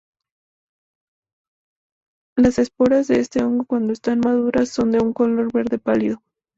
[2.35, 6.23] Las esporas de este hongo cuando están maduras son de un color verde pálido.